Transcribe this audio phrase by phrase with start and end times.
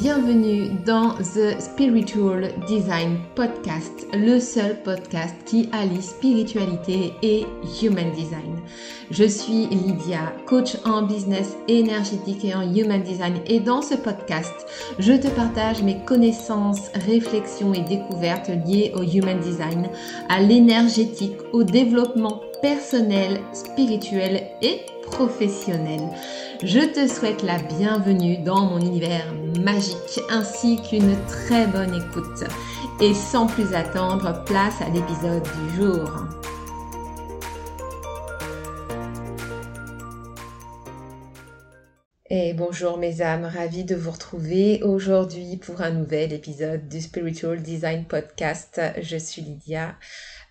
[0.00, 7.44] bienvenue dans The Spiritual Design Podcast, le seul podcast qui allie spiritualité et
[7.82, 8.62] human design.
[9.10, 14.54] Je suis Lydia, coach en business énergétique et en human design et dans ce podcast,
[14.98, 19.90] je te partage mes connaissances, réflexions et découvertes liées au human design,
[20.30, 26.00] à l'énergétique, au développement personnel, spirituel et professionnel.
[26.62, 32.44] Je te souhaite la bienvenue dans mon univers magique ainsi qu'une très bonne écoute.
[33.00, 36.10] Et sans plus attendre, place à l'épisode du jour.
[42.32, 47.60] Et bonjour mes âmes, ravie de vous retrouver aujourd'hui pour un nouvel épisode du Spiritual
[47.60, 48.80] Design Podcast.
[49.02, 49.96] Je suis Lydia.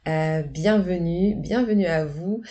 [0.07, 2.41] Euh, bienvenue, bienvenue à vous.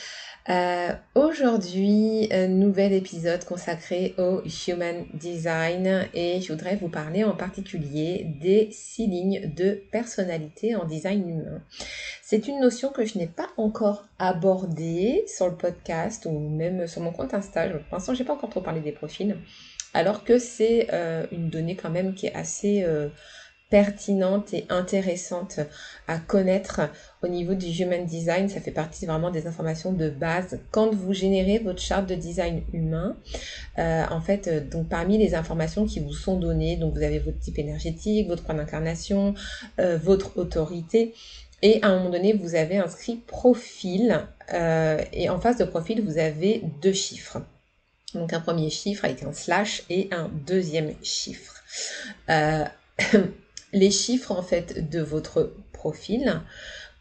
[0.51, 7.35] Euh, aujourd'hui, un nouvel épisode consacré au Human Design et je voudrais vous parler en
[7.35, 11.63] particulier des six lignes de personnalité en design humain.
[12.23, 17.01] C'est une notion que je n'ai pas encore abordée sur le podcast ou même sur
[17.01, 17.67] mon compte Insta.
[17.71, 19.37] Pour l'instant, j'ai pas encore trop parlé des profils,
[19.95, 22.85] alors que c'est euh, une donnée quand même qui est assez
[23.71, 25.61] pertinente et intéressante
[26.07, 26.81] à connaître
[27.23, 28.49] au niveau du human design.
[28.49, 30.59] Ça fait partie vraiment des informations de base.
[30.71, 33.17] Quand vous générez votre charte de design humain,
[33.79, 37.19] euh, en fait, euh, donc parmi les informations qui vous sont données, donc vous avez
[37.19, 39.35] votre type énergétique, votre point d'incarnation,
[39.79, 41.15] euh, votre autorité.
[41.61, 44.27] Et à un moment donné, vous avez inscrit profil.
[45.13, 47.39] et en face de profil, vous avez deux chiffres.
[48.15, 51.63] Donc un premier chiffre avec un slash et un deuxième chiffre.
[53.73, 56.43] les chiffres en fait de votre profil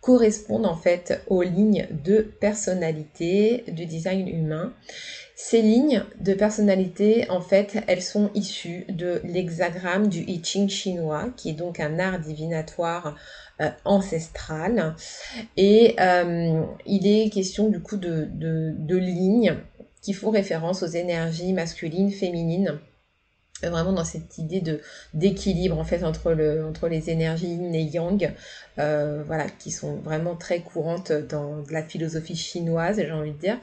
[0.02, 4.74] correspondent en fait aux lignes de personnalité du design humain.
[5.36, 11.30] Ces lignes de personnalité, en fait, elles sont issues de l'hexagramme du I Ching chinois,
[11.36, 13.16] qui est donc un art divinatoire
[13.62, 14.96] euh, ancestral.
[15.58, 19.58] Et euh, il est question du coup de, de, de lignes
[20.02, 22.80] qui font référence aux énergies masculines, féminines
[23.64, 24.82] vraiment dans cette idée de
[25.14, 28.34] d'équilibre en fait entre le entre les énergies yin et yang
[28.80, 33.58] euh, voilà qui sont vraiment très courantes dans la philosophie chinoise j'ai envie de dire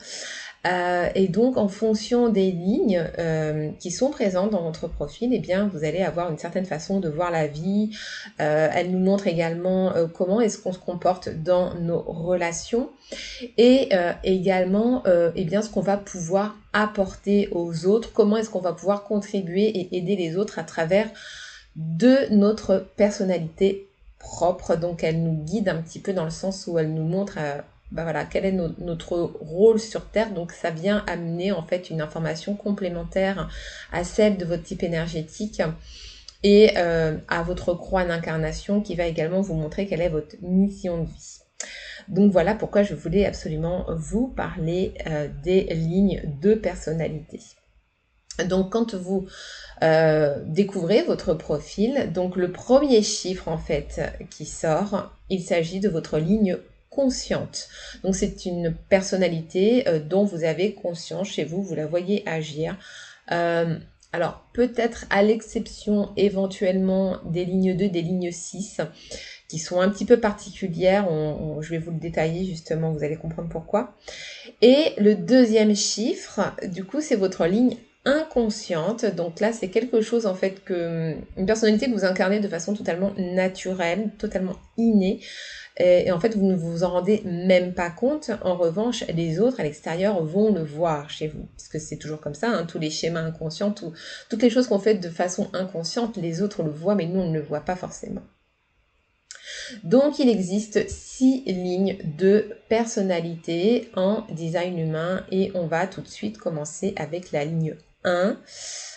[0.67, 5.39] euh, et donc, en fonction des lignes euh, qui sont présentes dans votre profil, eh
[5.39, 7.91] bien, vous allez avoir une certaine façon de voir la vie.
[8.41, 12.91] Euh, elle nous montre également comment est-ce qu'on se comporte dans nos relations
[13.59, 13.91] et
[14.23, 15.03] également,
[15.35, 18.13] eh bien, ce qu'on va pouvoir apporter aux autres.
[18.13, 21.09] Comment est-ce qu'on va pouvoir contribuer et aider les autres à travers
[21.77, 23.89] de notre personnalité
[24.19, 24.77] propre.
[24.77, 27.39] Donc, elle nous guide un petit peu dans le sens où elle nous montre
[27.95, 30.35] bah voilà, quel est notre rôle sur Terre.
[30.35, 33.49] Donc ça vient amener en fait une information complémentaire
[33.93, 35.63] à celle de votre type énergétique
[36.43, 41.05] et euh, à votre croix d'incarnation qui va également vous montrer quelle est votre mission
[41.05, 41.39] de vie.
[42.09, 47.41] Donc voilà pourquoi je voulais absolument vous parler euh, des lignes de personnalité.
[48.49, 49.27] Donc quand vous
[49.85, 54.01] euh, découvrez votre profil, donc le premier chiffre en fait
[54.31, 56.59] qui sort, il s'agit de votre ligne
[56.95, 57.69] consciente.
[58.03, 62.77] Donc c'est une personnalité euh, dont vous avez conscience chez vous, vous la voyez agir.
[63.33, 63.79] Euh,
[64.13, 68.81] alors peut-être à l'exception éventuellement des lignes 2, des lignes 6
[69.49, 71.09] qui sont un petit peu particulières,
[71.61, 73.95] je vais vous le détailler justement, vous allez comprendre pourquoi.
[74.63, 79.05] Et le deuxième chiffre, du coup, c'est votre ligne inconsciente.
[79.05, 82.75] Donc là, c'est quelque chose en fait que une personnalité que vous incarnez de façon
[82.75, 85.21] totalement naturelle, totalement innée.
[85.77, 88.31] Et, en fait, vous ne vous en rendez même pas compte.
[88.43, 91.49] En revanche, les autres à l'extérieur vont le voir chez vous.
[91.57, 94.79] Parce que c'est toujours comme ça, hein, tous les schémas inconscients, toutes les choses qu'on
[94.79, 97.75] fait de façon inconsciente, les autres le voient, mais nous, on ne le voit pas
[97.75, 98.23] forcément.
[99.83, 106.09] Donc, il existe six lignes de personnalité en design humain et on va tout de
[106.09, 107.75] suite commencer avec la ligne
[108.05, 108.37] 1.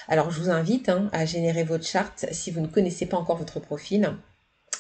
[0.07, 3.38] Alors, je vous invite hein, à générer votre charte si vous ne connaissez pas encore
[3.38, 4.13] votre profil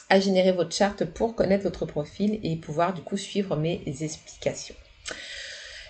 [0.09, 4.75] à générer votre charte pour connaître votre profil et pouvoir du coup suivre mes explications.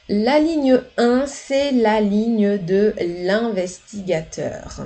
[0.10, 2.94] La ligne 1, c'est la ligne de
[3.26, 4.86] l'investigateur.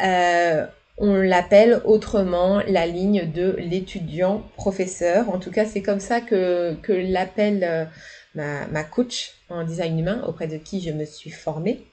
[0.00, 0.66] Euh,
[0.98, 5.28] on l'appelle autrement la ligne de l'étudiant professeur.
[5.28, 7.90] En tout cas, c'est comme ça que, l'appelle
[8.36, 11.86] euh, ma coach en design humain auprès de qui je me suis formée.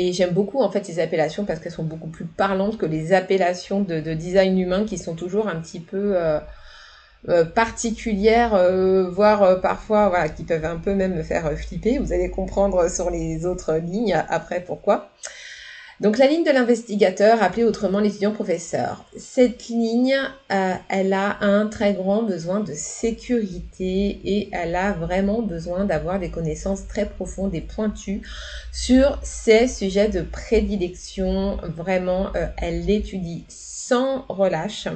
[0.00, 3.12] Et j'aime beaucoup en fait ces appellations parce qu'elles sont beaucoup plus parlantes que les
[3.12, 6.38] appellations de, design humain qui sont toujours un petit peu euh,
[7.28, 11.98] euh, particulières, euh, voire parfois voilà, qui peuvent un peu même me faire flipper.
[11.98, 15.10] Vous allez comprendre sur les autres lignes après pourquoi.
[16.00, 19.04] Donc la ligne de l'investigateur, appelée autrement l'étudiant-professeur.
[19.16, 20.16] Cette ligne,
[20.52, 26.20] euh, elle a un très grand besoin de sécurité et elle a vraiment besoin d'avoir
[26.20, 28.22] des connaissances très profondes et pointues
[28.72, 31.58] sur ses sujets de prédilection.
[31.76, 34.86] Vraiment, euh, elle l'étudie sans relâche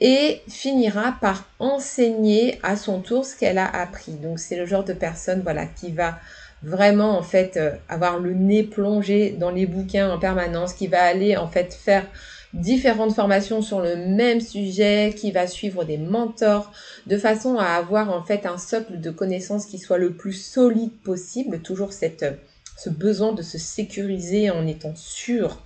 [0.00, 4.12] et finira par enseigner à son tour ce qu'elle a appris.
[4.12, 6.18] Donc c'est le genre de personne voilà qui va
[6.64, 11.02] vraiment en fait euh, avoir le nez plongé dans les bouquins en permanence, qui va
[11.02, 12.06] aller en fait faire
[12.54, 16.72] différentes formations sur le même sujet, qui va suivre des mentors,
[17.06, 20.92] de façon à avoir en fait un socle de connaissances qui soit le plus solide
[21.04, 22.32] possible, toujours cette, euh,
[22.76, 25.62] ce besoin de se sécuriser en étant sûr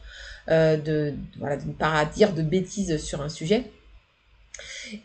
[0.51, 3.65] euh, de, voilà, de ne pas dire de bêtises sur un sujet.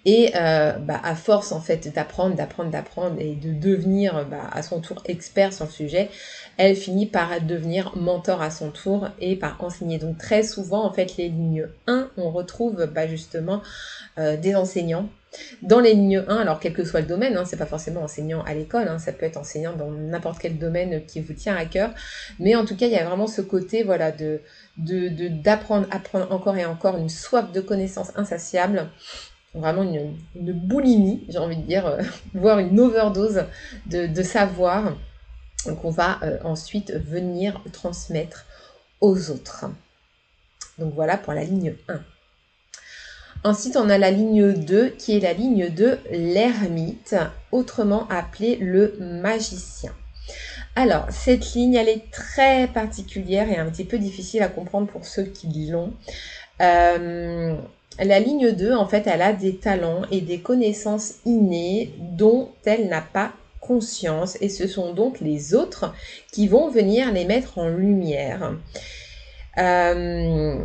[0.06, 4.64] Et euh, bah, à force en fait d'apprendre, d'apprendre, d'apprendre et de devenir bah, à
[4.64, 6.10] son tour expert sur le sujet,
[6.58, 9.98] elle finit par devenir mentor à son tour et par enseigner.
[9.98, 13.62] Donc très souvent en fait les lignes 1, on retrouve bah, justement
[14.18, 15.10] euh, des enseignants
[15.62, 18.44] dans les lignes 1, alors quel que soit le domaine, hein, c'est pas forcément enseignant
[18.44, 21.66] à l'école, hein, ça peut être enseignant dans n'importe quel domaine qui vous tient à
[21.66, 21.92] cœur,
[22.40, 24.42] mais en tout cas il y a vraiment ce côté voilà de
[24.78, 28.90] d'apprendre, apprendre encore et encore une soif de connaissances insatiable
[29.54, 32.02] vraiment une, boulimie, j'ai envie de dire, euh,
[32.34, 33.46] voire une overdose
[33.86, 34.96] de, savoir
[35.82, 38.46] qu'on va euh, ensuite venir transmettre
[39.02, 39.66] aux autres.
[40.78, 42.02] Donc voilà pour la ligne 1.
[43.46, 47.16] Ensuite, on a la ligne 2 qui est la ligne de l'ermite,
[47.52, 49.94] autrement appelée le magicien.
[50.76, 55.06] Alors, cette ligne, elle est très particulière et un petit peu difficile à comprendre pour
[55.06, 55.94] ceux qui l'ont.
[56.62, 57.56] Euh,
[58.00, 62.88] la ligne 2, en fait, elle a des talents et des connaissances innées dont elle
[62.88, 65.94] n'a pas conscience et ce sont donc les autres
[66.32, 68.54] qui vont venir les mettre en lumière.
[69.58, 70.58] Euh,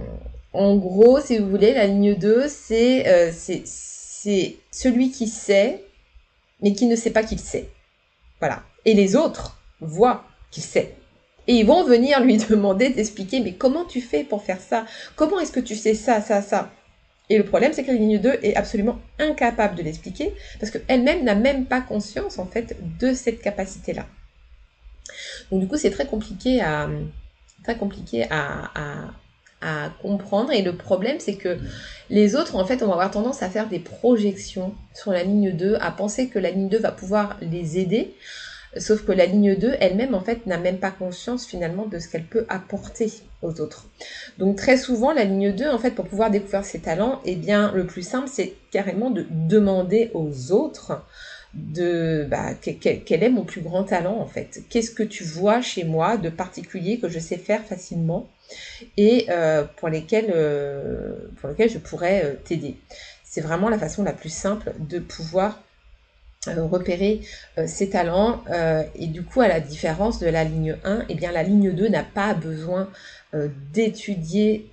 [0.53, 5.85] en gros, si vous voulez, la ligne 2, euh, c'est celui qui sait,
[6.63, 7.69] mais qui ne sait pas qu'il sait.
[8.41, 8.63] Voilà.
[8.85, 10.95] Et les autres voient qu'il sait.
[11.47, 14.87] Et ils vont venir lui demander d'expliquer, mais comment tu fais pour faire ça?
[15.17, 16.71] Comment est-ce que tu sais ça, ça, ça?
[17.31, 21.25] Et le problème, c'est que la ligne 2 est absolument incapable de l'expliquer parce qu'elle-même
[21.25, 24.07] n'a même pas conscience en fait de cette capacité-là.
[25.51, 26.89] Donc du coup, c'est très compliqué à
[30.01, 30.53] comprendre.
[30.53, 31.59] Et le problème, c'est que
[32.11, 35.77] les autres, en fait, vont avoir tendance à faire des projections sur la ligne 2,
[35.81, 38.15] à penser que la ligne 2 va pouvoir les aider.
[38.77, 42.09] Sauf que la ligne 2 elle-même, en fait, n'a même pas conscience finalement de ce
[42.09, 43.11] qu'elle peut apporter
[43.43, 43.87] aux autres.
[44.39, 47.73] Donc très souvent, la ligne 2, en fait, pour pouvoir découvrir ses talents, eh bien,
[47.73, 51.03] le plus simple, c'est carrément de demander aux autres
[51.55, 55.85] de bah, quel, est mon plus grand talent en fait Qu'est-ce que tu vois chez
[55.85, 58.29] moi de particulier que je sais faire facilement
[58.97, 62.77] et euh, pour lesquels euh, pour lesquels je pourrais euh, t'aider?
[63.25, 65.63] C'est vraiment la façon la plus simple de pouvoir
[66.57, 67.21] repérer
[67.59, 71.05] euh, ses talents euh, et du coup à la différence de la ligne 1 et
[71.11, 72.89] eh bien la ligne 2 n'a pas besoin
[73.75, 74.71] d'étudier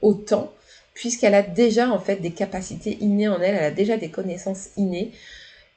[0.00, 0.52] autant
[0.94, 4.68] puisqu'elle a déjà en fait des capacités innées en elle, elle a déjà des connaissances
[4.76, 5.10] innées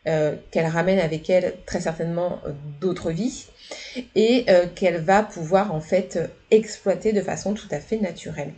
[0.04, 2.40] qu'elle ramène avec elle très certainement
[2.80, 3.48] d'autres vies
[4.14, 4.46] et
[4.76, 6.20] qu'elle va pouvoir en fait
[6.52, 8.54] exploiter de façon tout à fait naturelle.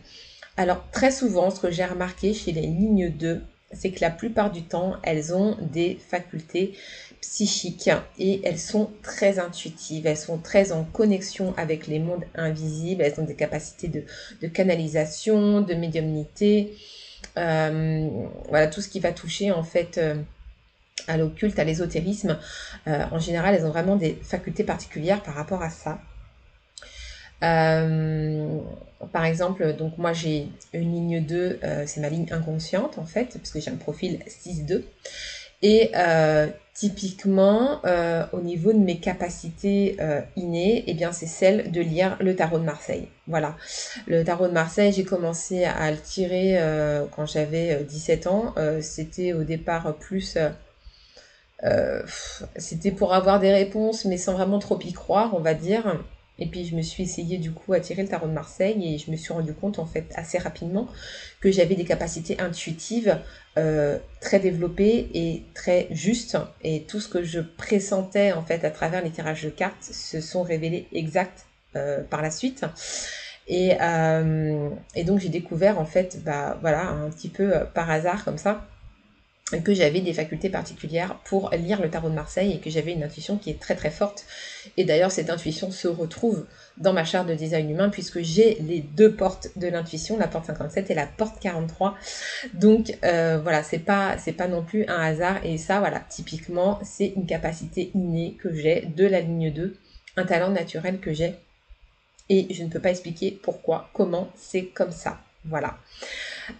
[0.58, 3.40] Alors très souvent ce que j'ai remarqué chez les lignes 2
[3.72, 6.74] c'est que la plupart du temps, elles ont des facultés
[7.20, 13.02] psychiques et elles sont très intuitives, elles sont très en connexion avec les mondes invisibles,
[13.02, 16.74] elles ont des capacités de, canalisation, de médiumnité,
[17.36, 18.08] euh,
[18.48, 20.14] voilà tout ce qui va toucher en fait euh,
[21.06, 22.38] à l'occulte, à l'ésotérisme.
[22.86, 26.00] Euh, en général, elles ont vraiment des facultés particulières par rapport à ça.
[27.42, 28.58] Euh,
[29.12, 33.38] par exemple, donc moi j'ai une ligne 2, euh, c'est ma ligne inconsciente en fait,
[33.38, 34.82] parce que j'ai un profil 6-2.
[35.62, 37.80] Et euh, typiquement,
[38.32, 39.96] au niveau de mes capacités
[40.36, 43.08] innées, eh bien c'est celle de lire le tarot de Marseille.
[43.26, 43.56] Voilà,
[44.06, 46.60] le tarot de Marseille, j'ai commencé à le tirer
[47.16, 48.54] quand j'avais 17 ans.
[48.80, 50.38] C'était au départ plus...
[52.56, 55.98] c'était pour avoir des réponses, mais sans vraiment trop y croire, on va dire.
[56.38, 58.98] Et puis je me suis essayé du coup à tirer le tarot de Marseille et
[58.98, 60.88] je me suis rendu compte en fait assez rapidement
[61.40, 63.18] que j'avais des capacités intuitives
[63.56, 66.38] euh, très développées et très justes.
[66.62, 70.20] Et tout ce que je pressentais en fait à travers les tirages de cartes se
[70.20, 72.64] sont révélés exacts euh, par la suite.
[73.48, 78.24] Et, euh, et donc j'ai découvert en fait, bah voilà, un petit peu par hasard
[78.24, 78.68] comme ça,
[79.64, 83.02] que j'avais des facultés particulières pour lire le tarot de Marseille et que j'avais une
[83.02, 84.26] intuition qui est très très forte.
[84.76, 88.80] Et d'ailleurs, cette intuition se retrouve dans ma charte de design humain puisque j'ai les
[88.80, 91.96] deux portes de l'intuition, la porte 57 et la porte 43.
[92.54, 96.78] Donc euh, voilà, c'est pas c'est pas non plus un hasard et ça voilà, typiquement,
[96.84, 99.76] c'est une capacité innée que j'ai de la ligne 2,
[100.16, 101.34] un talent naturel que j'ai
[102.28, 105.18] et je ne peux pas expliquer pourquoi, comment, c'est comme ça.
[105.44, 105.78] Voilà.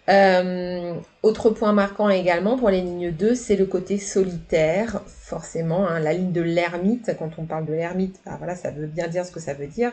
[0.09, 5.87] Euh, autre point marquant également pour les lignes 2, c'est le côté solitaire, forcément.
[5.87, 9.08] Hein, la ligne de l'ermite, quand on parle de l'ermite, bah voilà, ça veut bien
[9.08, 9.92] dire ce que ça veut dire.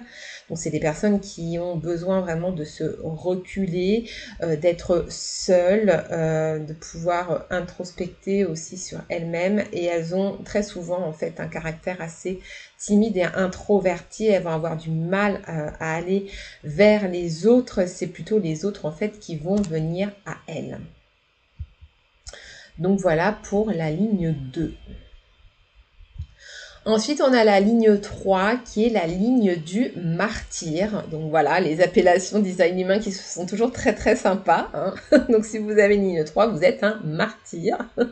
[0.50, 4.10] Donc c'est des personnes qui ont besoin vraiment de se reculer,
[4.42, 9.64] euh, d'être seules, euh, de pouvoir introspecter aussi sur elles-mêmes.
[9.74, 12.40] Et elles ont très souvent en fait un caractère assez
[12.78, 14.28] timide et introverti.
[14.28, 16.28] Elles vont avoir du mal à aller
[16.64, 17.88] vers les autres.
[17.88, 20.80] C'est plutôt les autres en fait qui vont venir à elles.
[22.78, 24.74] Donc voilà pour la ligne 2.
[26.88, 31.04] Ensuite, on a la ligne 3 qui est la ligne du martyr.
[31.10, 34.70] Donc voilà, les appellations design humain qui sont toujours très très sympas.
[34.76, 34.94] Hein.
[35.30, 37.78] Donc si vous avez une ligne 3, vous êtes un martyr.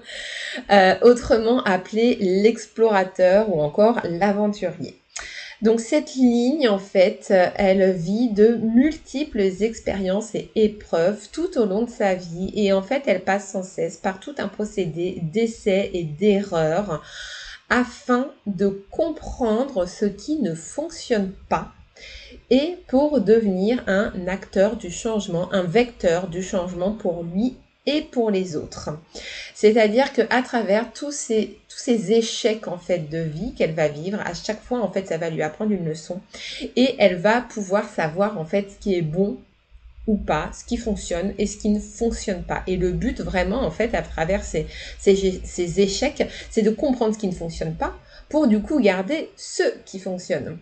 [0.71, 4.99] Euh, autrement appelé l'explorateur ou encore l'aventurier.
[5.63, 11.81] Donc cette ligne, en fait, elle vit de multiples expériences et épreuves tout au long
[11.81, 15.89] de sa vie et en fait, elle passe sans cesse par tout un procédé d'essais
[15.93, 17.01] et d'erreurs
[17.73, 21.71] afin de comprendre ce qui ne fonctionne pas
[22.51, 28.29] et pour devenir un acteur du changement, un vecteur du changement pour lui et pour
[28.29, 28.91] les autres.
[29.55, 33.87] C'est-à-dire que à travers tous ces tous ces échecs en fait de vie qu'elle va
[33.87, 36.21] vivre, à chaque fois en fait ça va lui apprendre une leçon
[36.75, 39.39] et elle va pouvoir savoir en fait ce qui est bon
[40.07, 42.63] ou pas, ce qui fonctionne et ce qui ne fonctionne pas.
[42.67, 44.67] Et le but vraiment en fait à travers ces,
[44.99, 47.93] ces, échecs, c'est de comprendre ce qui ne fonctionne pas
[48.29, 50.57] pour du coup garder ce qui fonctionne.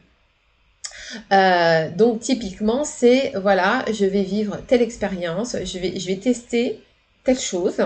[1.31, 6.81] Euh, donc typiquement c'est voilà je vais vivre telle expérience, je vais je vais tester
[7.23, 7.77] telle chose.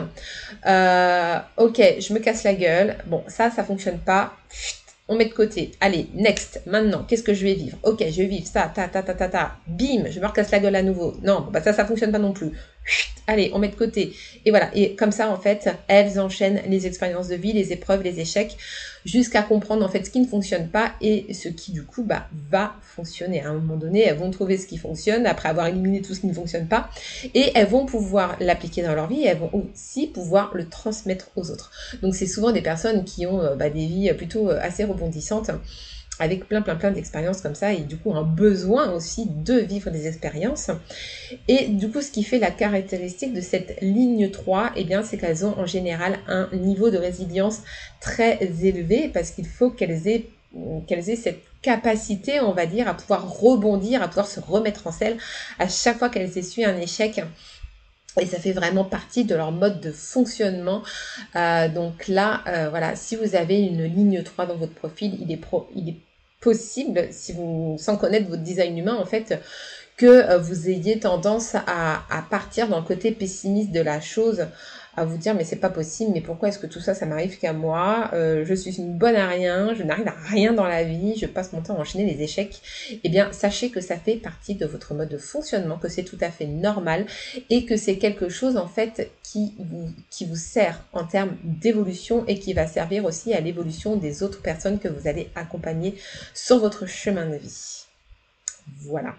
[0.65, 2.97] Euh, ok, je me casse la gueule.
[3.07, 4.33] Bon, ça, ça fonctionne pas.
[5.07, 5.71] On met de côté.
[5.81, 6.61] Allez, next.
[6.65, 7.77] Maintenant, qu'est-ce que je vais vivre?
[7.83, 9.57] Ok, je vais vivre ça, ta, ta, ta, ta, ta.
[9.67, 11.13] Bim, je me recasse la gueule à nouveau.
[11.21, 12.51] Non, bah ça, ça fonctionne pas non plus
[13.27, 14.13] allez, on met de côté.
[14.45, 14.69] Et voilà.
[14.75, 18.57] Et comme ça, en fait, elles enchaînent les expériences de vie, les épreuves, les échecs,
[19.05, 22.27] jusqu'à comprendre en fait ce qui ne fonctionne pas et ce qui du coup bah,
[22.49, 23.41] va fonctionner.
[23.41, 26.21] À un moment donné, elles vont trouver ce qui fonctionne après avoir éliminé tout ce
[26.21, 26.89] qui ne fonctionne pas
[27.33, 31.29] et elles vont pouvoir l'appliquer dans leur vie et elles vont aussi pouvoir le transmettre
[31.35, 31.71] aux autres.
[32.01, 35.51] Donc c'est souvent des personnes qui ont euh, bah, des vies plutôt euh, assez rebondissantes
[36.19, 39.89] avec plein plein plein d'expériences comme ça et du coup un besoin aussi de vivre
[39.89, 40.71] des expériences.
[41.47, 45.03] Et du coup ce qui fait la caractéristique de cette ligne 3, et eh bien
[45.03, 47.61] c'est qu'elles ont en général un niveau de résilience
[48.01, 50.25] très élevé parce qu'il faut qu'elles aient
[50.87, 54.91] qu'elles aient cette capacité, on va dire, à pouvoir rebondir, à pouvoir se remettre en
[54.91, 55.17] selle
[55.59, 57.21] à chaque fois qu'elles essuient un échec.
[58.19, 60.83] Et ça fait vraiment partie de leur mode de fonctionnement.
[61.35, 65.31] Euh, donc là, euh, voilà, si vous avez une ligne 3 dans votre profil, il
[65.31, 65.95] est,
[66.41, 69.41] possible, si vous, sans connaître votre design humain, en fait,
[69.97, 74.45] que euh, vous ayez tendance à, à, partir dans le côté pessimiste de la chose
[74.97, 77.37] à vous dire mais c'est pas possible, mais pourquoi est-ce que tout ça ça m'arrive
[77.37, 78.09] qu'à moi?
[78.13, 81.25] Euh, Je suis une bonne à rien, je n'arrive à rien dans la vie, je
[81.25, 82.61] passe mon temps à enchaîner les échecs.
[83.03, 86.17] Eh bien sachez que ça fait partie de votre mode de fonctionnement, que c'est tout
[86.21, 87.05] à fait normal
[87.49, 92.25] et que c'est quelque chose en fait qui vous, qui vous sert en termes d'évolution
[92.27, 95.95] et qui va servir aussi à l'évolution des autres personnes que vous allez accompagner
[96.33, 97.85] sur votre chemin de vie.
[98.81, 99.15] Voilà.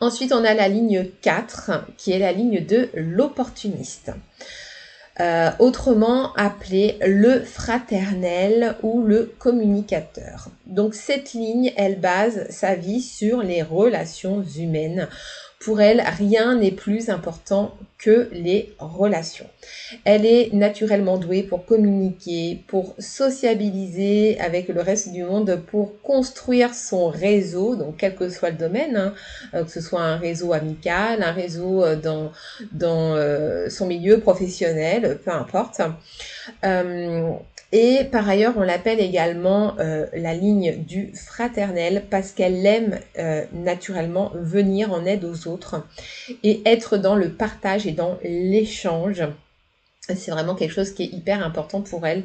[0.00, 4.12] Ensuite, on a la ligne 4, qui est la ligne de l'opportuniste.
[5.18, 10.48] Euh, autrement appelé le fraternel ou le communicateur.
[10.66, 15.08] Donc cette ligne, elle base sa vie sur les relations humaines
[15.58, 19.48] pour elle, rien n'est plus important que les relations.
[20.04, 26.74] Elle est naturellement douée pour communiquer, pour sociabiliser avec le reste du monde, pour construire
[26.74, 29.14] son réseau, donc quel que soit le domaine, hein,
[29.54, 32.32] euh, que ce soit un réseau amical, un réseau euh, dans,
[32.72, 35.80] dans euh, son milieu professionnel, peu importe.
[37.72, 43.44] Et par ailleurs, on l'appelle également euh, la ligne du fraternel parce qu'elle aime euh,
[43.52, 45.84] naturellement venir en aide aux autres
[46.44, 49.24] et être dans le partage et dans l'échange
[50.14, 52.24] c'est vraiment quelque chose qui est hyper important pour elle.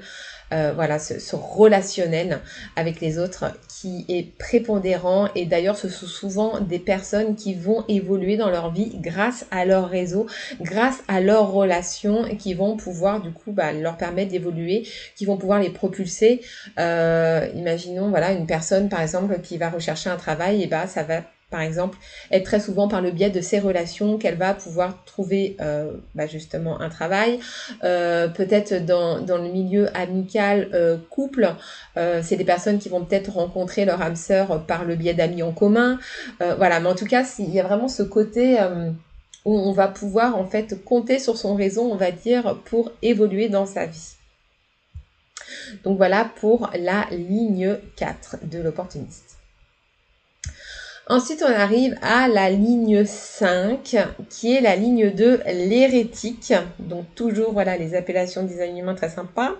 [0.53, 2.39] Euh, voilà, ce, relationnel
[2.75, 7.85] avec les autres qui est prépondérant et d'ailleurs ce sont souvent des personnes qui vont
[7.87, 10.27] évoluer dans leur vie grâce à leur réseau,
[10.59, 15.37] grâce à leurs relations qui vont pouvoir du coup bah, leur permettre d'évoluer, qui vont
[15.37, 16.41] pouvoir les propulser.
[16.79, 21.03] Euh, imaginons voilà une personne par exemple qui va rechercher un travail et bah ça
[21.03, 21.97] va par exemple,
[22.31, 26.25] être très souvent par le biais de ces relations qu'elle va pouvoir trouver euh, bah,
[26.25, 27.39] justement un travail.
[27.83, 31.53] Euh, peut-être dans, dans le milieu amical, euh, couple,
[31.95, 35.51] c'est des personnes qui vont peut-être rencontrer leur âme sœur par le biais d'amis en
[35.51, 35.99] commun.
[36.39, 38.57] voilà, mais en tout cas, il y a vraiment ce côté
[39.43, 43.49] où on va pouvoir en fait compter sur son réseau, on va dire, pour évoluer
[43.49, 44.15] dans sa vie.
[45.83, 49.30] Donc voilà pour la ligne 4 de l'opportuniste.
[51.11, 53.97] Ensuite, on arrive à la ligne 5,
[54.29, 56.53] qui est la ligne de l'hérétique.
[56.79, 59.51] Donc, toujours, voilà, les appellations design très sympas.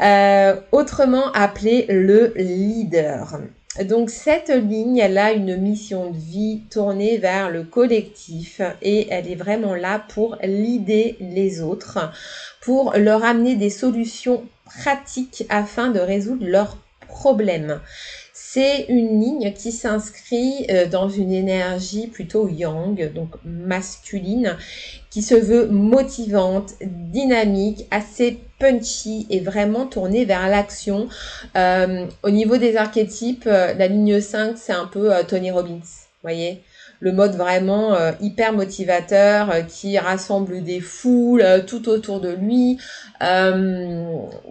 [0.00, 3.40] Euh, autrement appelé le leader.
[3.84, 9.28] Donc cette ligne, elle a une mission de vie tournée vers le collectif et elle
[9.28, 11.98] est vraiment là pour leader les autres,
[12.60, 16.76] pour leur amener des solutions pratiques afin de résoudre leurs
[17.08, 17.80] problèmes.
[18.52, 24.56] C'est une ligne qui s'inscrit euh, dans une énergie plutôt yang, donc masculine,
[25.08, 31.06] qui se veut motivante, dynamique, assez punchy et vraiment tournée vers l'action.
[31.56, 35.78] Euh, au niveau des archétypes, euh, la ligne 5, c'est un peu Tony Robbins,
[36.22, 36.60] voyez
[37.02, 42.78] le mode vraiment hyper motivateur qui rassemble des foules tout autour de lui.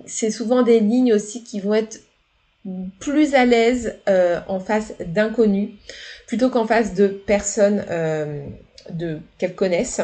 [0.07, 1.99] c'est souvent des lignes aussi qui vont être
[2.99, 5.69] plus à l'aise euh, en face d'inconnus
[6.27, 8.45] plutôt qu'en face de personnes euh,
[9.37, 10.01] qu'elles connaissent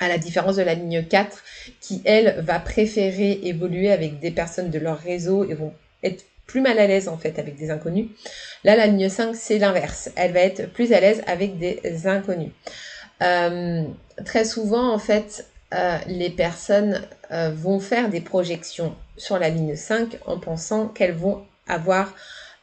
[0.00, 1.42] à la différence de la ligne 4
[1.80, 6.60] qui elle va préférer évoluer avec des personnes de leur réseau et vont être plus
[6.60, 8.08] mal à l'aise en fait avec des inconnus.
[8.64, 12.50] Là la ligne 5 c'est l'inverse, elle va être plus à l'aise avec des inconnus.
[13.22, 13.84] Euh,
[14.24, 15.46] très souvent en fait
[16.06, 17.00] les personnes
[17.30, 22.14] vont faire des projections sur la ligne 5 en pensant qu'elles vont avoir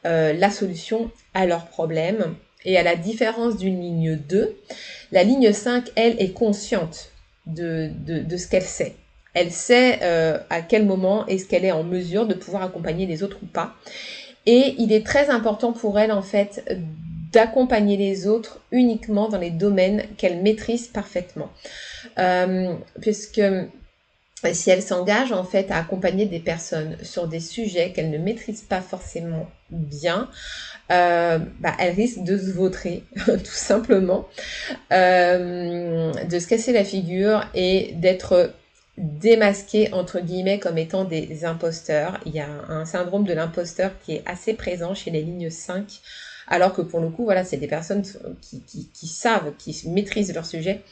[0.06, 2.34] euh, la solution à leurs problèmes.
[2.64, 4.54] Et à la différence d'une ligne 2,
[5.12, 7.10] la ligne 5, elle, est consciente
[7.46, 7.90] de,
[8.36, 8.94] ce qu'elle sait.
[9.32, 13.22] Elle sait euh, à quel moment est-ce qu'elle est en mesure de pouvoir accompagner les
[13.22, 13.74] autres ou pas.
[14.44, 16.64] Et il est très important pour elle, en fait,
[17.32, 21.50] d'accompagner les autres uniquement dans les domaines qu'elle maîtrise parfaitement.
[22.18, 23.40] Euh, puisque
[24.52, 28.62] si elle s'engage en fait à accompagner des personnes sur des sujets qu'elle ne maîtrise
[28.62, 30.28] pas forcément bien,
[30.90, 34.26] euh, bah, elle risque de se vautrer tout simplement,
[34.92, 38.52] euh, de se casser la figure et d'être
[38.98, 42.18] démasquée entre guillemets comme étant des imposteurs.
[42.26, 46.00] Il y a un syndrome de l'imposteur qui est assez présent chez les lignes 5
[46.50, 48.02] alors que pour le coup, voilà, c'est des personnes
[48.42, 50.82] qui, savent, qui maîtrisent leur sujet.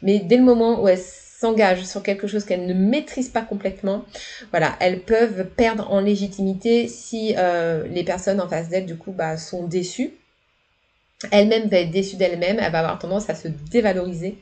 [0.00, 0.98] Mais dès le moment où elles
[1.42, 4.04] s'engagent sur quelque chose qu'elles ne maîtrisent pas complètement,
[4.50, 9.10] voilà, elles peuvent perdre en légitimité si euh, les personnes en face d'elles, du coup,
[9.10, 10.12] bah, sont déçues.
[11.30, 14.38] Elle-même va être déçue d'elle-même, elle va avoir tendance à se dévaloriser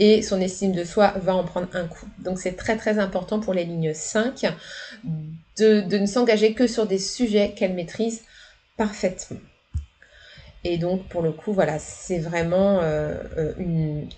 [0.00, 2.06] et son estime de soi va en prendre un coup.
[2.18, 4.52] Donc c'est très très important pour les lignes 5
[5.58, 8.22] de, ne s'engager que sur des sujets qu'elle maîtrise
[8.76, 9.38] parfaitement.
[10.64, 14.08] Et donc pour le coup, voilà, c'est vraiment euh, euh, une,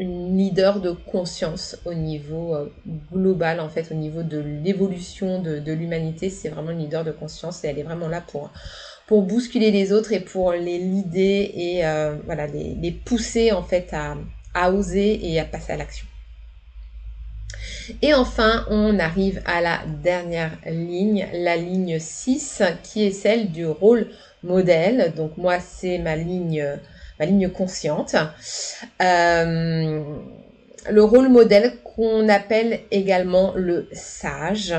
[0.00, 2.72] une leader de conscience au niveau euh,
[3.12, 6.30] global, en fait, au niveau de l'évolution de, l'humanité.
[6.30, 8.50] C'est vraiment une leader de conscience et elle est vraiment là pour,
[9.06, 13.92] pour bousculer les autres et pour les leader et euh, voilà, les, pousser en fait
[13.92, 14.16] à,
[14.54, 16.06] à oser et à passer à l'action.
[18.00, 23.66] Et enfin, on arrive à la dernière ligne, la ligne 6, qui est celle du
[23.66, 24.08] rôle
[24.42, 25.12] modèle.
[25.14, 26.78] Donc moi, c'est ma ligne
[27.26, 28.16] ligne consciente.
[29.02, 30.02] Euh,
[30.88, 34.74] le rôle modèle qu'on appelle également le sage.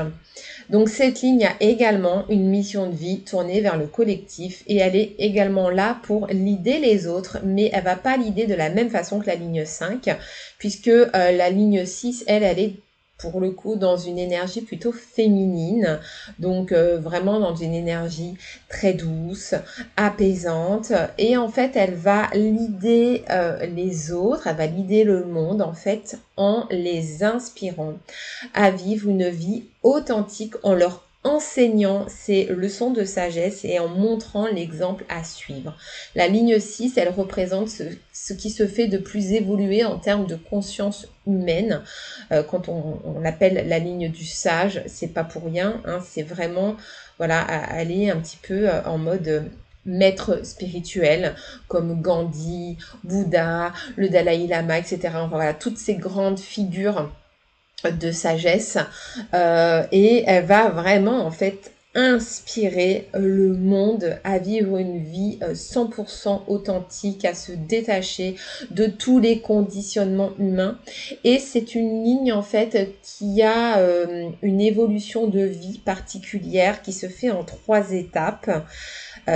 [0.68, 4.96] Donc cette ligne a également une mission de vie tournée vers le collectif et elle
[4.96, 8.90] est également là pour l'idée les autres, mais elle va pas l'idée de la même
[8.90, 10.16] façon que la ligne 5,
[10.58, 12.74] puisque euh, la ligne 6, elle, elle est
[13.22, 16.00] pour le coup dans une énergie plutôt féminine,
[16.40, 18.34] donc euh, vraiment dans une énergie
[18.68, 19.54] très douce,
[19.96, 25.62] apaisante, et en fait elle va l'idée euh, les autres, elle va l'idée le monde
[25.62, 27.94] en fait en les inspirant
[28.54, 34.46] à vivre une vie authentique, en leur enseignant ces leçons de sagesse et en montrant
[34.46, 35.76] l'exemple à suivre.
[36.14, 40.34] La ligne 6, elle représente ce, qui se fait de plus évolué en termes de
[40.34, 41.82] conscience humaine.
[42.32, 46.22] Euh, quand on, on, appelle la ligne du sage, c'est pas pour rien, hein, c'est
[46.22, 46.76] vraiment
[47.18, 49.42] voilà aller un petit peu euh, en mode euh,
[49.84, 51.34] maître spirituel
[51.68, 55.00] comme Gandhi, Bouddha, le Dalai Lama, etc.
[55.28, 57.10] Voilà, toutes ces grandes figures
[57.90, 58.78] de sagesse
[59.34, 66.28] euh, et elle va vraiment en fait inspirer le monde à vivre une vie 100%
[66.28, 68.36] euh, authentique, à se détacher
[68.70, 70.78] de tous les conditionnements humains.
[71.22, 76.94] Et c'est une ligne en fait qui a euh, une évolution de vie particulière qui
[76.94, 78.50] se fait en trois étapes.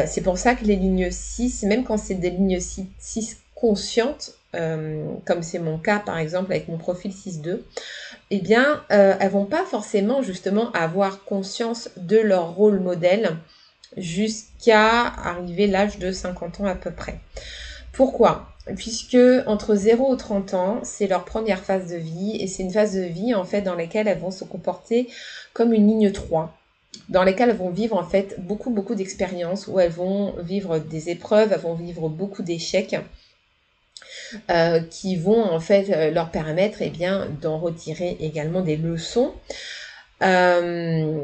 [0.07, 4.36] c'est pour ça que les lignes 6, même quand c'est des lignes 6, 6 conscientes,
[4.53, 7.61] comme c'est mon cas par exemple avec mon profil 6-2,
[8.31, 13.37] eh bien, euh, elles vont pas forcément justement avoir conscience de leur rôle modèle
[13.97, 17.21] jusqu'à arriver l'âge de 50 ans à peu près.
[17.93, 18.49] Pourquoi?
[18.77, 22.73] Puisque entre 0 et 30 ans, c'est leur première phase de vie et c'est une
[22.73, 25.09] phase de vie en fait dans laquelle elles vont se comporter
[25.53, 26.57] comme une ligne 3
[27.11, 31.11] dans laquelle elles vont vivre en fait beaucoup beaucoup d'expériences où elles vont vivre des
[31.11, 32.97] épreuves, elles vont vivre beaucoup d'échecs
[34.51, 39.33] euh, qui vont en fait euh, leur permettre eh bien d'en retirer également des leçons.
[40.23, 41.21] Euh,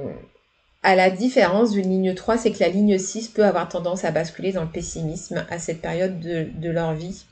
[0.83, 4.11] à la différence d'une ligne 3, c'est que la ligne 6 peut avoir tendance à
[4.11, 7.25] basculer dans le pessimisme à cette période de, leur vie.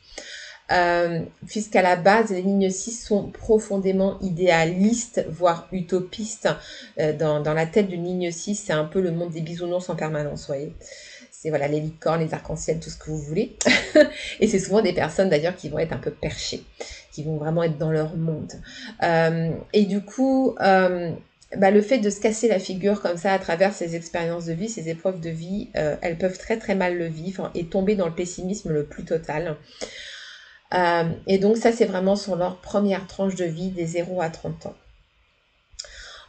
[1.49, 6.49] puisqu'à la base, les lignes 6 sont profondément idéalistes, voire utopistes.
[7.19, 9.97] dans, dans, la tête d'une ligne 6, c'est un peu le monde des bisounours en
[9.97, 10.73] permanence, voyez
[11.41, 13.57] c'est voilà les licornes, les arcs-en-ciel, tout ce que vous voulez.
[14.41, 16.63] et c'est souvent des personnes d'ailleurs qui vont être un peu perchées,
[17.13, 18.53] qui vont vraiment être dans leur monde.
[19.03, 21.11] Euh, et du coup, euh,
[21.57, 24.53] bah, le fait de se casser la figure comme ça à travers ces expériences de
[24.53, 27.95] vie, ces épreuves de vie, euh, elles peuvent très très mal le vivre et tomber
[27.95, 29.57] dans le pessimisme le plus total.
[31.27, 34.67] et donc ça, c'est vraiment sur leur première tranche de vie des 0 à 30
[34.67, 34.75] ans.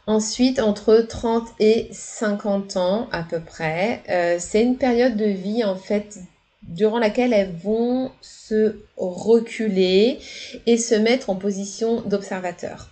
[0.06, 5.62] Ensuite, entre 30 et 50 ans à peu près, euh, c'est une période de vie
[5.62, 6.18] en fait
[6.62, 10.18] durant laquelle elles vont se reculer
[10.66, 12.88] et se mettre en position d'observateur.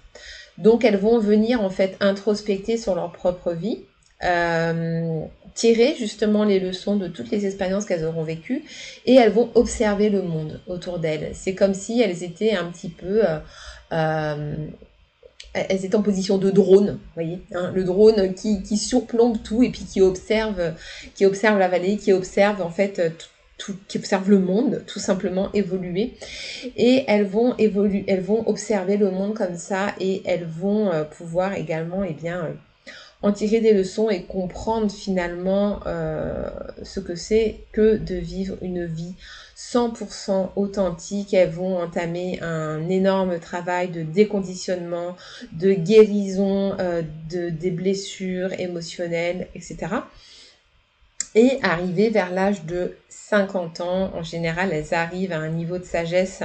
[0.58, 3.80] Donc elles vont venir en fait introspecter sur leur propre vie,
[4.22, 5.22] euh,
[5.54, 8.64] tirer justement les leçons de toutes les expériences qu'elles auront vécues
[9.06, 11.30] et elles vont observer le monde autour d'elles.
[11.32, 13.22] C'est comme si elles étaient un petit peu
[13.92, 14.54] euh,
[15.52, 19.84] elles étaient en position de drone, voyez, hein, le drone qui, surplombe tout et puis
[19.84, 20.74] qui observe,
[21.14, 25.50] qui observe la vallée, qui observe en fait tout, qui observe le monde, tout simplement
[25.52, 26.14] évoluer.
[26.76, 31.04] Et elles vont évoluer, elles vont observer le monde comme ça et elles vont euh,
[31.04, 32.52] pouvoir également, eh bien, euh,
[33.22, 36.48] en tirer des leçons et comprendre finalement euh,
[36.82, 39.14] ce que c'est que de vivre une vie
[39.60, 41.34] 100% authentique.
[41.34, 45.16] Elles vont entamer un énorme travail de déconditionnement,
[45.52, 49.88] de guérison euh, de, des blessures émotionnelles, etc
[51.34, 55.84] et arriver vers l'âge de 50 ans, en général, elles arrivent à un niveau de
[55.84, 56.42] sagesse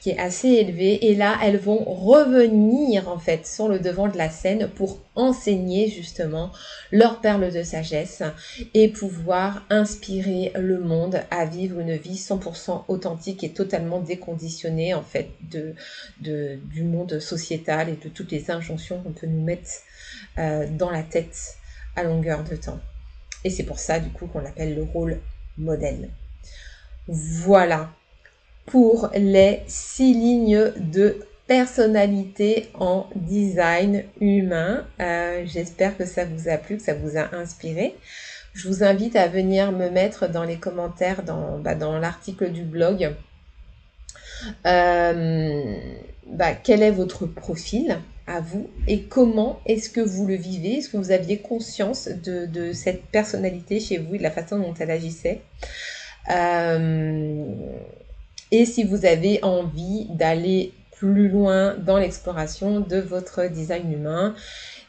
[0.00, 4.18] qui est assez élevé et là, elles vont revenir en fait sur le devant de
[4.18, 6.50] la scène pour enseigner justement
[6.90, 8.22] leurs perles de sagesse
[8.74, 15.02] et pouvoir inspirer le monde à vivre une vie 100% authentique et totalement déconditionnée en
[15.02, 15.28] fait
[16.20, 19.70] du monde sociétal et de toutes les injonctions qu'on peut nous mettre
[20.38, 21.56] euh, dans la tête
[21.94, 22.80] à longueur de temps.
[23.44, 25.20] Et c'est pour ça, du coup, qu'on l'appelle le rôle
[25.58, 26.08] modèle.
[27.08, 27.90] Voilà
[28.66, 34.84] pour les six lignes de personnalité en design humain.
[35.00, 37.94] Euh, j'espère que ça vous a plu, que ça vous a inspiré.
[38.54, 43.14] Je vous invite à venir me mettre dans les commentaires dans, bah, l'article du blog
[44.66, 45.76] euh,
[46.26, 47.98] bah, quel est votre profil?
[48.26, 50.78] À vous et comment est-ce que vous le vivez?
[50.78, 54.74] Est-ce que vous aviez conscience de, cette personnalité chez vous et de la façon dont
[54.78, 55.40] elle agissait?
[56.30, 57.44] Euh,
[58.52, 64.34] Et si vous avez envie d'aller plus loin dans l'exploration de votre design humain,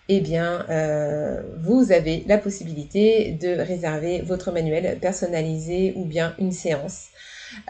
[0.10, 6.52] eh bien, euh, vous avez la possibilité de réserver votre manuel personnalisé ou bien une
[6.54, 7.08] séance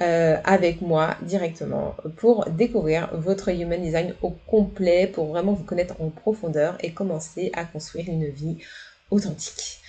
[0.02, 5.96] euh, avec moi directement pour découvrir votre Human Design au complet, pour vraiment vous connaître
[6.02, 8.58] en profondeur et commencer à construire une vie
[9.12, 9.80] authentique.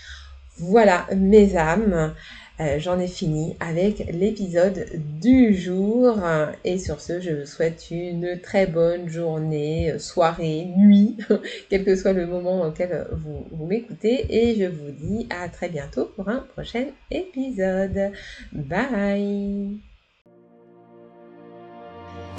[0.58, 2.14] Voilà mes âmes.
[2.60, 4.86] Euh, j'en ai fini avec l'épisode
[5.20, 6.18] du jour.
[6.64, 11.16] Et sur ce, je vous souhaite une très bonne journée, soirée, nuit,
[11.70, 14.26] quel que soit le moment auquel vous, vous m'écoutez.
[14.28, 18.12] Et je vous dis à très bientôt pour un prochain épisode.
[18.52, 19.87] Bye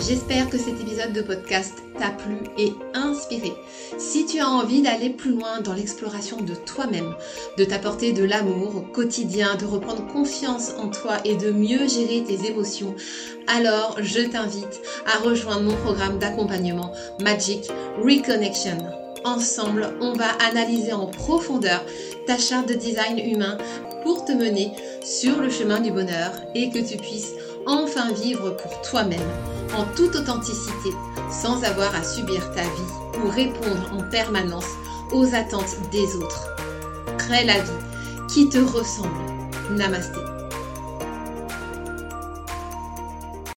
[0.08, 3.52] J'espère que cet épisode de podcast t'a plu et inspiré.
[3.98, 7.14] Si tu as envie d'aller plus loin dans l'exploration de toi-même,
[7.58, 12.24] de t'apporter de l'amour au quotidien, de reprendre confiance en toi et de mieux gérer
[12.24, 12.96] tes émotions,
[13.48, 17.70] alors je t'invite à rejoindre mon programme d'accompagnement Magic
[18.02, 18.78] Reconnection.
[19.26, 21.84] Ensemble, on va analyser en profondeur
[22.26, 23.58] ta charte de design humain
[24.04, 24.72] pour te mener
[25.04, 27.34] sur le chemin du bonheur et que tu puisses
[27.70, 29.30] enfin vivre pour toi-même
[29.78, 30.92] en toute authenticité
[31.32, 34.66] sans avoir à subir ta vie ou répondre en permanence
[35.12, 36.50] aux attentes des autres.
[37.18, 37.72] Crée la vie
[38.28, 39.10] qui te ressemble.
[39.72, 40.29] Namasté.